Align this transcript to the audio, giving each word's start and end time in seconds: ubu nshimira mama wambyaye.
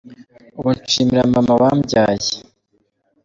ubu 0.59 0.69
nshimira 0.77 1.23
mama 1.33 1.53
wambyaye. 1.61 2.29